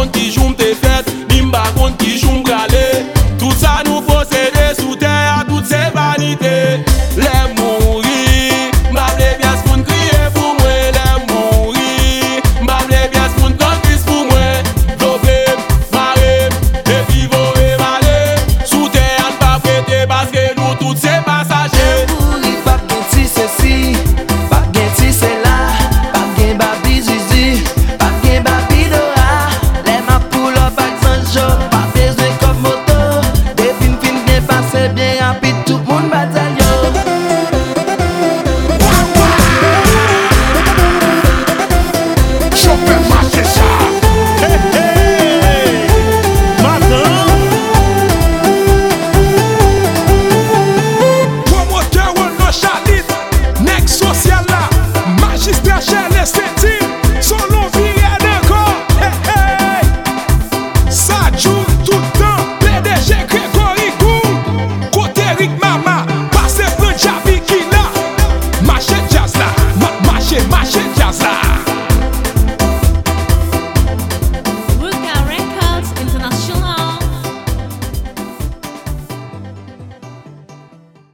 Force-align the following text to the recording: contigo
contigo 0.00 0.39